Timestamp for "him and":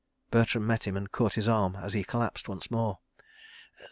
0.87-1.11